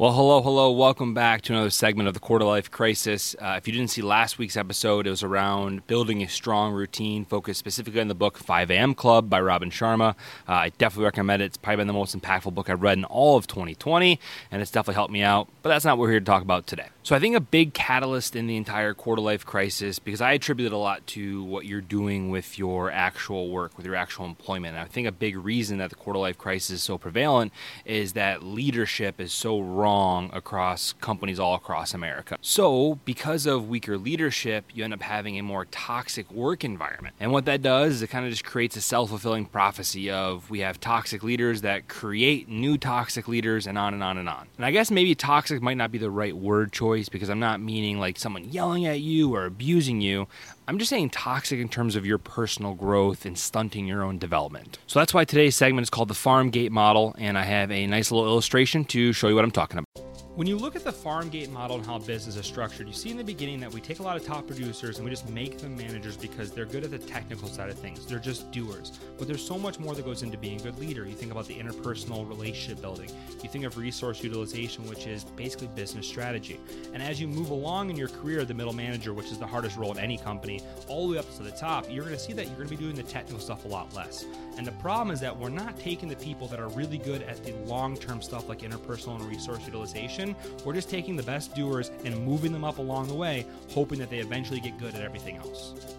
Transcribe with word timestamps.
Well, 0.00 0.14
hello, 0.14 0.40
hello. 0.40 0.70
Welcome 0.70 1.12
back 1.12 1.42
to 1.42 1.52
another 1.52 1.68
segment 1.68 2.08
of 2.08 2.14
the 2.14 2.20
Quarter 2.20 2.46
Life 2.46 2.70
Crisis. 2.70 3.36
Uh, 3.38 3.56
if 3.58 3.66
you 3.68 3.74
didn't 3.74 3.90
see 3.90 4.00
last 4.00 4.38
week's 4.38 4.56
episode, 4.56 5.06
it 5.06 5.10
was 5.10 5.22
around 5.22 5.86
building 5.88 6.22
a 6.22 6.26
strong 6.26 6.72
routine, 6.72 7.26
focused 7.26 7.58
specifically 7.58 8.00
on 8.00 8.08
the 8.08 8.14
book 8.14 8.38
5 8.38 8.70
a.m. 8.70 8.94
Club 8.94 9.28
by 9.28 9.38
Robin 9.42 9.68
Sharma. 9.68 10.12
Uh, 10.48 10.52
I 10.52 10.68
definitely 10.78 11.04
recommend 11.04 11.42
it. 11.42 11.44
It's 11.44 11.58
probably 11.58 11.82
been 11.82 11.86
the 11.86 11.92
most 11.92 12.18
impactful 12.18 12.54
book 12.54 12.70
I've 12.70 12.80
read 12.80 12.96
in 12.96 13.04
all 13.04 13.36
of 13.36 13.46
2020, 13.46 14.18
and 14.50 14.62
it's 14.62 14.70
definitely 14.70 14.94
helped 14.94 15.12
me 15.12 15.20
out. 15.20 15.48
But 15.60 15.68
that's 15.68 15.84
not 15.84 15.98
what 15.98 16.04
we're 16.04 16.12
here 16.12 16.20
to 16.20 16.24
talk 16.24 16.40
about 16.40 16.66
today. 16.66 16.86
So 17.02 17.14
I 17.14 17.18
think 17.18 17.36
a 17.36 17.40
big 17.40 17.74
catalyst 17.74 18.36
in 18.36 18.46
the 18.46 18.56
entire 18.56 18.94
quarter 18.94 19.20
life 19.20 19.44
crisis, 19.44 19.98
because 19.98 20.22
I 20.22 20.32
attribute 20.32 20.72
it 20.72 20.74
a 20.74 20.78
lot 20.78 21.06
to 21.08 21.44
what 21.44 21.66
you're 21.66 21.82
doing 21.82 22.30
with 22.30 22.58
your 22.58 22.90
actual 22.90 23.50
work, 23.50 23.76
with 23.76 23.84
your 23.84 23.96
actual 23.96 24.24
employment. 24.24 24.76
And 24.76 24.82
I 24.82 24.88
think 24.88 25.06
a 25.06 25.12
big 25.12 25.36
reason 25.36 25.76
that 25.76 25.90
the 25.90 25.96
quarter 25.96 26.18
life 26.18 26.38
crisis 26.38 26.70
is 26.70 26.82
so 26.82 26.96
prevalent 26.96 27.52
is 27.84 28.14
that 28.14 28.42
leadership 28.42 29.20
is 29.20 29.32
so 29.34 29.60
wrong 29.60 29.89
across 30.32 30.92
companies 31.00 31.40
all 31.40 31.54
across 31.54 31.94
America. 31.94 32.36
So 32.40 32.98
because 33.04 33.46
of 33.46 33.68
weaker 33.68 33.96
leadership, 33.96 34.66
you 34.74 34.84
end 34.84 34.92
up 34.92 35.02
having 35.02 35.38
a 35.38 35.42
more 35.42 35.64
toxic 35.64 36.30
work 36.30 36.64
environment. 36.64 37.14
And 37.18 37.32
what 37.32 37.46
that 37.46 37.62
does 37.62 37.94
is 37.94 38.02
it 38.02 38.08
kind 38.08 38.24
of 38.24 38.30
just 38.30 38.44
creates 38.44 38.76
a 38.76 38.80
self-fulfilling 38.80 39.46
prophecy 39.46 40.10
of 40.10 40.50
we 40.50 40.60
have 40.60 40.80
toxic 40.80 41.22
leaders 41.22 41.62
that 41.62 41.88
create 41.88 42.48
new 42.48 42.76
toxic 42.78 43.26
leaders 43.26 43.66
and 43.66 43.78
on 43.78 43.94
and 43.94 44.02
on 44.02 44.18
and 44.18 44.28
on. 44.28 44.48
And 44.56 44.66
I 44.66 44.70
guess 44.70 44.90
maybe 44.90 45.14
toxic 45.14 45.62
might 45.62 45.76
not 45.76 45.90
be 45.90 45.98
the 45.98 46.10
right 46.10 46.36
word 46.36 46.72
choice 46.72 46.90
choice 46.90 47.08
because 47.08 47.30
I'm 47.30 47.38
not 47.40 47.60
meaning 47.60 47.98
like 47.98 48.18
someone 48.18 48.44
yelling 48.44 48.86
at 48.86 49.00
you 49.00 49.34
or 49.34 49.44
abusing 49.46 50.00
you. 50.00 50.26
I'm 50.66 50.78
just 50.78 50.90
saying 50.90 51.10
toxic 51.10 51.58
in 51.60 51.68
terms 51.68 51.96
of 51.96 52.06
your 52.06 52.18
personal 52.18 52.74
growth 52.74 53.24
and 53.24 53.38
stunting 53.38 53.86
your 53.86 54.02
own 54.02 54.18
development. 54.18 54.78
So 54.86 54.98
that's 54.98 55.14
why 55.14 55.24
today's 55.24 55.56
segment 55.56 55.84
is 55.84 55.90
called 55.90 56.08
the 56.08 56.14
Farm 56.14 56.50
Gate 56.50 56.72
Model, 56.72 57.14
and 57.18 57.36
I 57.36 57.44
have 57.44 57.70
a 57.70 57.86
nice 57.86 58.10
little 58.10 58.26
illustration 58.26 58.84
to 58.86 59.12
show 59.12 59.28
you 59.28 59.34
what 59.34 59.44
I'm 59.44 59.50
talking 59.50 59.78
about 59.78 59.79
company. 59.80 60.09
When 60.40 60.46
you 60.46 60.56
look 60.56 60.74
at 60.74 60.84
the 60.84 60.90
farm 60.90 61.28
gate 61.28 61.50
model 61.50 61.76
and 61.76 61.84
how 61.84 61.98
business 61.98 62.34
is 62.34 62.46
structured, 62.46 62.86
you 62.86 62.94
see 62.94 63.10
in 63.10 63.18
the 63.18 63.22
beginning 63.22 63.60
that 63.60 63.70
we 63.70 63.78
take 63.78 63.98
a 63.98 64.02
lot 64.02 64.16
of 64.16 64.24
top 64.24 64.46
producers 64.46 64.96
and 64.96 65.04
we 65.04 65.10
just 65.10 65.28
make 65.28 65.58
them 65.58 65.76
managers 65.76 66.16
because 66.16 66.50
they're 66.50 66.64
good 66.64 66.82
at 66.82 66.90
the 66.90 66.98
technical 66.98 67.46
side 67.46 67.68
of 67.68 67.78
things. 67.78 68.06
They're 68.06 68.18
just 68.18 68.50
doers. 68.50 68.98
But 69.18 69.28
there's 69.28 69.46
so 69.46 69.58
much 69.58 69.78
more 69.78 69.94
that 69.94 70.02
goes 70.02 70.22
into 70.22 70.38
being 70.38 70.58
a 70.58 70.62
good 70.62 70.78
leader. 70.78 71.04
You 71.04 71.12
think 71.12 71.30
about 71.30 71.46
the 71.46 71.56
interpersonal 71.56 72.26
relationship 72.26 72.80
building. 72.80 73.10
You 73.42 73.50
think 73.50 73.66
of 73.66 73.76
resource 73.76 74.22
utilization, 74.22 74.88
which 74.88 75.06
is 75.06 75.24
basically 75.24 75.66
business 75.74 76.08
strategy. 76.08 76.58
And 76.94 77.02
as 77.02 77.20
you 77.20 77.28
move 77.28 77.50
along 77.50 77.90
in 77.90 77.96
your 77.96 78.08
career, 78.08 78.42
the 78.46 78.54
middle 78.54 78.72
manager, 78.72 79.12
which 79.12 79.30
is 79.30 79.38
the 79.38 79.46
hardest 79.46 79.76
role 79.76 79.92
in 79.92 79.98
any 79.98 80.16
company, 80.16 80.62
all 80.88 81.06
the 81.06 81.12
way 81.12 81.18
up 81.18 81.36
to 81.36 81.42
the 81.42 81.50
top, 81.50 81.84
you're 81.90 82.04
going 82.04 82.16
to 82.16 82.18
see 82.18 82.32
that 82.32 82.46
you're 82.46 82.56
going 82.56 82.68
to 82.68 82.74
be 82.74 82.82
doing 82.82 82.96
the 82.96 83.02
technical 83.02 83.40
stuff 83.40 83.66
a 83.66 83.68
lot 83.68 83.94
less. 83.94 84.24
And 84.56 84.66
the 84.66 84.72
problem 84.72 85.10
is 85.10 85.20
that 85.20 85.38
we're 85.38 85.50
not 85.50 85.78
taking 85.78 86.08
the 86.08 86.16
people 86.16 86.46
that 86.48 86.60
are 86.60 86.68
really 86.70 86.98
good 86.98 87.24
at 87.24 87.44
the 87.44 87.52
long 87.66 87.94
term 87.94 88.22
stuff 88.22 88.48
like 88.48 88.60
interpersonal 88.60 89.16
and 89.16 89.24
resource 89.26 89.60
utilization 89.66 90.29
we're 90.64 90.74
just 90.74 90.90
taking 90.90 91.16
the 91.16 91.22
best 91.22 91.54
doers 91.54 91.90
and 92.04 92.24
moving 92.24 92.52
them 92.52 92.64
up 92.64 92.78
along 92.78 93.08
the 93.08 93.14
way, 93.14 93.46
hoping 93.70 93.98
that 93.98 94.10
they 94.10 94.18
eventually 94.18 94.60
get 94.60 94.78
good 94.78 94.94
at 94.94 95.02
everything 95.02 95.36
else. 95.36 95.96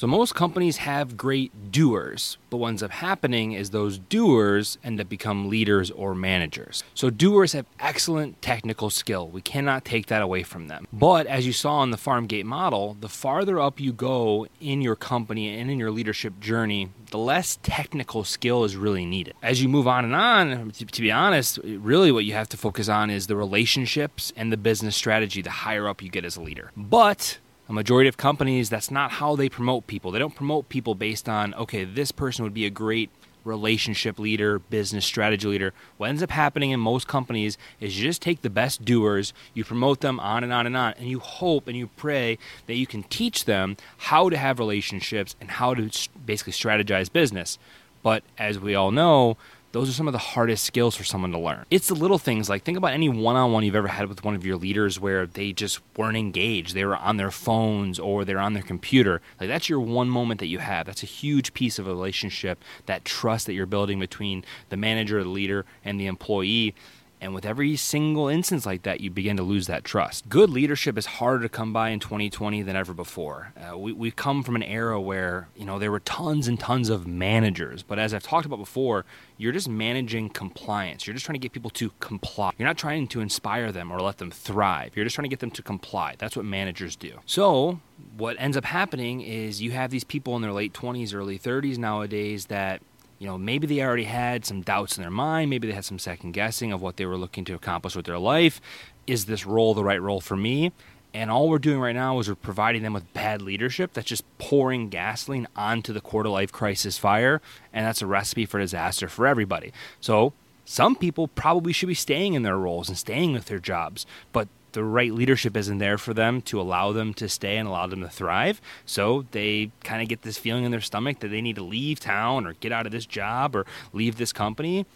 So 0.00 0.06
most 0.06 0.34
companies 0.34 0.78
have 0.78 1.18
great 1.18 1.70
doers, 1.70 2.38
but 2.48 2.56
what 2.56 2.68
ends 2.68 2.82
up 2.82 2.90
happening 2.90 3.52
is 3.52 3.68
those 3.68 3.98
doers 3.98 4.78
end 4.82 4.98
up 4.98 5.10
become 5.10 5.50
leaders 5.50 5.90
or 5.90 6.14
managers. 6.14 6.82
So 6.94 7.10
doers 7.10 7.52
have 7.52 7.66
excellent 7.78 8.40
technical 8.40 8.88
skill. 8.88 9.28
We 9.28 9.42
cannot 9.42 9.84
take 9.84 10.06
that 10.06 10.22
away 10.22 10.42
from 10.42 10.68
them. 10.68 10.86
But 10.90 11.26
as 11.26 11.46
you 11.46 11.52
saw 11.52 11.82
in 11.82 11.90
the 11.90 11.98
farm 11.98 12.28
gate 12.28 12.46
model, 12.46 12.96
the 12.98 13.10
farther 13.10 13.60
up 13.60 13.78
you 13.78 13.92
go 13.92 14.46
in 14.58 14.80
your 14.80 14.96
company 14.96 15.54
and 15.58 15.70
in 15.70 15.78
your 15.78 15.90
leadership 15.90 16.40
journey, 16.40 16.88
the 17.10 17.18
less 17.18 17.58
technical 17.62 18.24
skill 18.24 18.64
is 18.64 18.76
really 18.76 19.04
needed. 19.04 19.34
As 19.42 19.62
you 19.62 19.68
move 19.68 19.86
on 19.86 20.06
and 20.06 20.14
on, 20.14 20.70
to, 20.70 20.86
to 20.86 21.02
be 21.02 21.12
honest, 21.12 21.58
really 21.62 22.10
what 22.10 22.24
you 22.24 22.32
have 22.32 22.48
to 22.48 22.56
focus 22.56 22.88
on 22.88 23.10
is 23.10 23.26
the 23.26 23.36
relationships 23.36 24.32
and 24.34 24.50
the 24.50 24.56
business 24.56 24.96
strategy 24.96 25.42
the 25.42 25.50
higher 25.50 25.86
up 25.86 26.00
you 26.00 26.08
get 26.08 26.24
as 26.24 26.38
a 26.38 26.40
leader. 26.40 26.72
But 26.74 27.36
a 27.70 27.72
majority 27.72 28.08
of 28.08 28.16
companies, 28.16 28.68
that's 28.68 28.90
not 28.90 29.12
how 29.12 29.36
they 29.36 29.48
promote 29.48 29.86
people. 29.86 30.10
They 30.10 30.18
don't 30.18 30.34
promote 30.34 30.68
people 30.68 30.96
based 30.96 31.28
on, 31.28 31.54
okay, 31.54 31.84
this 31.84 32.10
person 32.10 32.42
would 32.42 32.52
be 32.52 32.66
a 32.66 32.70
great 32.70 33.10
relationship 33.44 34.18
leader, 34.18 34.58
business 34.58 35.06
strategy 35.06 35.46
leader. 35.46 35.72
What 35.96 36.08
ends 36.08 36.20
up 36.20 36.32
happening 36.32 36.72
in 36.72 36.80
most 36.80 37.06
companies 37.06 37.56
is 37.78 37.96
you 37.96 38.02
just 38.02 38.22
take 38.22 38.42
the 38.42 38.50
best 38.50 38.84
doers, 38.84 39.32
you 39.54 39.62
promote 39.64 40.00
them 40.00 40.18
on 40.18 40.42
and 40.42 40.52
on 40.52 40.66
and 40.66 40.76
on, 40.76 40.94
and 40.98 41.06
you 41.06 41.20
hope 41.20 41.68
and 41.68 41.76
you 41.76 41.86
pray 41.96 42.38
that 42.66 42.74
you 42.74 42.88
can 42.88 43.04
teach 43.04 43.44
them 43.44 43.76
how 43.98 44.28
to 44.28 44.36
have 44.36 44.58
relationships 44.58 45.36
and 45.40 45.52
how 45.52 45.72
to 45.72 45.90
basically 46.26 46.52
strategize 46.52 47.10
business. 47.10 47.56
But 48.02 48.24
as 48.36 48.58
we 48.58 48.74
all 48.74 48.90
know, 48.90 49.36
those 49.72 49.88
are 49.88 49.92
some 49.92 50.08
of 50.08 50.12
the 50.12 50.18
hardest 50.18 50.64
skills 50.64 50.96
for 50.96 51.04
someone 51.04 51.30
to 51.32 51.38
learn. 51.38 51.64
It's 51.70 51.88
the 51.88 51.94
little 51.94 52.18
things 52.18 52.48
like 52.48 52.64
think 52.64 52.76
about 52.76 52.92
any 52.92 53.08
one 53.08 53.36
on 53.36 53.52
one 53.52 53.64
you've 53.64 53.76
ever 53.76 53.88
had 53.88 54.08
with 54.08 54.24
one 54.24 54.34
of 54.34 54.44
your 54.44 54.56
leaders 54.56 54.98
where 54.98 55.26
they 55.26 55.52
just 55.52 55.80
weren't 55.96 56.16
engaged. 56.16 56.74
They 56.74 56.84
were 56.84 56.96
on 56.96 57.16
their 57.16 57.30
phones 57.30 57.98
or 57.98 58.24
they're 58.24 58.40
on 58.40 58.54
their 58.54 58.62
computer. 58.62 59.20
Like 59.38 59.48
that's 59.48 59.68
your 59.68 59.80
one 59.80 60.08
moment 60.08 60.40
that 60.40 60.46
you 60.46 60.58
have. 60.58 60.86
That's 60.86 61.02
a 61.02 61.06
huge 61.06 61.54
piece 61.54 61.78
of 61.78 61.86
a 61.86 61.90
relationship, 61.90 62.62
that 62.86 63.04
trust 63.04 63.46
that 63.46 63.54
you're 63.54 63.66
building 63.66 64.00
between 64.00 64.44
the 64.70 64.76
manager, 64.76 65.22
the 65.22 65.28
leader, 65.28 65.64
and 65.84 66.00
the 66.00 66.06
employee 66.06 66.74
and 67.20 67.34
with 67.34 67.44
every 67.44 67.76
single 67.76 68.28
instance 68.28 68.64
like 68.64 68.82
that, 68.82 69.00
you 69.00 69.10
begin 69.10 69.36
to 69.36 69.42
lose 69.42 69.66
that 69.66 69.84
trust. 69.84 70.28
Good 70.28 70.50
leadership 70.50 70.96
is 70.96 71.06
harder 71.06 71.42
to 71.42 71.48
come 71.48 71.72
by 71.72 71.90
in 71.90 72.00
2020 72.00 72.62
than 72.62 72.76
ever 72.76 72.94
before. 72.94 73.52
Uh, 73.56 73.76
we, 73.76 73.92
we've 73.92 74.16
come 74.16 74.42
from 74.42 74.56
an 74.56 74.62
era 74.62 75.00
where, 75.00 75.48
you 75.54 75.64
know, 75.64 75.78
there 75.78 75.90
were 75.90 76.00
tons 76.00 76.48
and 76.48 76.58
tons 76.58 76.88
of 76.88 77.06
managers. 77.06 77.82
But 77.82 77.98
as 77.98 78.14
I've 78.14 78.22
talked 78.22 78.46
about 78.46 78.58
before, 78.58 79.04
you're 79.36 79.52
just 79.52 79.68
managing 79.68 80.30
compliance. 80.30 81.06
You're 81.06 81.14
just 81.14 81.26
trying 81.26 81.34
to 81.34 81.40
get 81.40 81.52
people 81.52 81.70
to 81.70 81.92
comply. 82.00 82.52
You're 82.58 82.68
not 82.68 82.78
trying 82.78 83.06
to 83.08 83.20
inspire 83.20 83.70
them 83.70 83.90
or 83.90 84.00
let 84.00 84.18
them 84.18 84.30
thrive. 84.30 84.92
You're 84.96 85.04
just 85.04 85.14
trying 85.14 85.24
to 85.24 85.30
get 85.30 85.40
them 85.40 85.50
to 85.52 85.62
comply. 85.62 86.14
That's 86.18 86.36
what 86.36 86.44
managers 86.44 86.96
do. 86.96 87.20
So, 87.26 87.80
what 88.16 88.36
ends 88.38 88.56
up 88.56 88.64
happening 88.64 89.20
is 89.20 89.60
you 89.60 89.72
have 89.72 89.90
these 89.90 90.04
people 90.04 90.36
in 90.36 90.42
their 90.42 90.52
late 90.52 90.72
20s, 90.72 91.14
early 91.14 91.38
30s 91.38 91.76
nowadays 91.76 92.46
that 92.46 92.80
you 93.20 93.26
know, 93.26 93.36
maybe 93.36 93.66
they 93.66 93.82
already 93.82 94.04
had 94.04 94.46
some 94.46 94.62
doubts 94.62 94.96
in 94.96 95.02
their 95.02 95.10
mind. 95.10 95.50
Maybe 95.50 95.68
they 95.68 95.74
had 95.74 95.84
some 95.84 95.98
second 95.98 96.32
guessing 96.32 96.72
of 96.72 96.80
what 96.80 96.96
they 96.96 97.04
were 97.04 97.18
looking 97.18 97.44
to 97.44 97.54
accomplish 97.54 97.94
with 97.94 98.06
their 98.06 98.18
life. 98.18 98.62
Is 99.06 99.26
this 99.26 99.44
role 99.44 99.74
the 99.74 99.84
right 99.84 100.00
role 100.00 100.22
for 100.22 100.38
me? 100.38 100.72
And 101.12 101.30
all 101.30 101.50
we're 101.50 101.58
doing 101.58 101.80
right 101.80 101.94
now 101.94 102.18
is 102.18 102.28
we're 102.28 102.34
providing 102.34 102.82
them 102.82 102.94
with 102.94 103.12
bad 103.12 103.42
leadership 103.42 103.92
that's 103.92 104.08
just 104.08 104.24
pouring 104.38 104.88
gasoline 104.88 105.46
onto 105.54 105.92
the 105.92 106.00
quarter 106.00 106.30
life 106.30 106.50
crisis 106.50 106.96
fire. 106.96 107.42
And 107.74 107.84
that's 107.84 108.00
a 108.00 108.06
recipe 108.06 108.46
for 108.46 108.58
disaster 108.58 109.06
for 109.06 109.26
everybody. 109.26 109.74
So 110.00 110.32
some 110.64 110.96
people 110.96 111.28
probably 111.28 111.74
should 111.74 111.88
be 111.88 111.94
staying 111.94 112.32
in 112.32 112.42
their 112.42 112.56
roles 112.56 112.88
and 112.88 112.96
staying 112.96 113.34
with 113.34 113.46
their 113.46 113.58
jobs, 113.58 114.06
but 114.32 114.48
the 114.72 114.84
right 114.84 115.12
leadership 115.12 115.56
isn't 115.56 115.78
there 115.78 115.98
for 115.98 116.14
them 116.14 116.42
to 116.42 116.60
allow 116.60 116.92
them 116.92 117.14
to 117.14 117.28
stay 117.28 117.56
and 117.56 117.68
allow 117.68 117.86
them 117.86 118.00
to 118.00 118.08
thrive. 118.08 118.60
So 118.86 119.26
they 119.30 119.70
kind 119.84 120.02
of 120.02 120.08
get 120.08 120.22
this 120.22 120.38
feeling 120.38 120.64
in 120.64 120.70
their 120.70 120.80
stomach 120.80 121.20
that 121.20 121.28
they 121.28 121.40
need 121.40 121.56
to 121.56 121.62
leave 121.62 122.00
town 122.00 122.46
or 122.46 122.54
get 122.54 122.72
out 122.72 122.86
of 122.86 122.92
this 122.92 123.06
job 123.06 123.54
or 123.56 123.66
leave 123.92 124.16
this 124.16 124.32
company. 124.32 124.86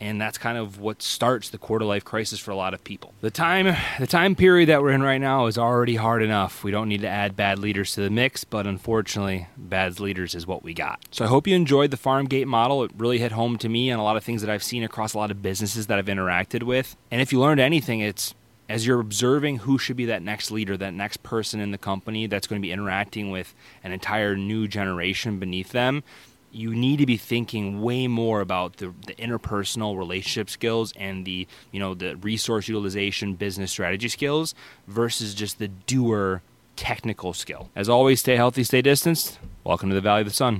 And 0.00 0.20
that's 0.20 0.36
kind 0.38 0.58
of 0.58 0.80
what 0.80 1.02
starts 1.02 1.48
the 1.48 1.56
quarter 1.56 1.84
life 1.84 2.04
crisis 2.04 2.40
for 2.40 2.50
a 2.50 2.56
lot 2.56 2.74
of 2.74 2.82
people. 2.82 3.14
The 3.20 3.30
time 3.30 3.74
the 3.98 4.06
time 4.06 4.34
period 4.34 4.68
that 4.68 4.82
we're 4.82 4.90
in 4.90 5.02
right 5.02 5.20
now 5.20 5.46
is 5.46 5.56
already 5.56 5.94
hard 5.94 6.22
enough. 6.22 6.64
We 6.64 6.72
don't 6.72 6.88
need 6.88 7.02
to 7.02 7.08
add 7.08 7.36
bad 7.36 7.58
leaders 7.60 7.94
to 7.94 8.00
the 8.02 8.10
mix, 8.10 8.44
but 8.44 8.66
unfortunately, 8.66 9.46
bad 9.56 10.00
leaders 10.00 10.34
is 10.34 10.46
what 10.46 10.62
we 10.62 10.74
got. 10.74 11.00
So 11.12 11.24
I 11.24 11.28
hope 11.28 11.46
you 11.46 11.54
enjoyed 11.54 11.90
the 11.90 11.96
farm 11.96 12.26
gate 12.26 12.48
model. 12.48 12.82
It 12.82 12.90
really 12.98 13.18
hit 13.18 13.32
home 13.32 13.56
to 13.58 13.68
me 13.68 13.88
and 13.88 14.00
a 14.00 14.02
lot 14.02 14.16
of 14.16 14.24
things 14.24 14.42
that 14.42 14.50
I've 14.50 14.64
seen 14.64 14.82
across 14.82 15.14
a 15.14 15.18
lot 15.18 15.30
of 15.30 15.40
businesses 15.40 15.86
that 15.86 15.98
I've 15.98 16.06
interacted 16.06 16.64
with. 16.64 16.96
And 17.10 17.22
if 17.22 17.32
you 17.32 17.40
learned 17.40 17.60
anything, 17.60 18.00
it's 18.00 18.34
as 18.68 18.86
you're 18.86 19.00
observing 19.00 19.58
who 19.58 19.78
should 19.78 19.96
be 19.96 20.06
that 20.06 20.22
next 20.22 20.50
leader, 20.50 20.76
that 20.76 20.94
next 20.94 21.22
person 21.22 21.60
in 21.60 21.70
the 21.70 21.78
company 21.78 22.26
that's 22.26 22.46
going 22.46 22.60
to 22.60 22.66
be 22.66 22.72
interacting 22.72 23.30
with 23.30 23.54
an 23.82 23.92
entire 23.92 24.36
new 24.36 24.66
generation 24.66 25.38
beneath 25.38 25.72
them, 25.72 26.02
you 26.50 26.74
need 26.74 26.98
to 26.98 27.06
be 27.06 27.16
thinking 27.16 27.82
way 27.82 28.06
more 28.06 28.40
about 28.40 28.76
the, 28.76 28.94
the 29.06 29.14
interpersonal 29.14 29.98
relationship 29.98 30.48
skills 30.48 30.92
and 30.96 31.24
the 31.24 31.48
you 31.72 31.80
know 31.80 31.94
the 31.94 32.16
resource 32.16 32.68
utilization 32.68 33.34
business 33.34 33.72
strategy 33.72 34.08
skills 34.08 34.54
versus 34.86 35.34
just 35.34 35.58
the 35.58 35.68
doer 35.68 36.42
technical 36.76 37.32
skill. 37.32 37.70
As 37.74 37.88
always, 37.88 38.20
stay 38.20 38.36
healthy, 38.36 38.64
stay 38.64 38.82
distanced. 38.82 39.38
Welcome 39.64 39.88
to 39.88 39.94
the 39.94 40.00
Valley 40.00 40.20
of 40.20 40.28
the 40.28 40.34
Sun. 40.34 40.52